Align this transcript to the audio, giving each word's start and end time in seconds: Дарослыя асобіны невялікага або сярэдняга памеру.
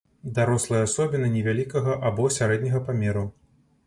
Дарослыя 0.37 0.85
асобіны 0.85 1.27
невялікага 1.33 1.93
або 2.11 2.25
сярэдняга 2.37 2.81
памеру. 2.89 3.27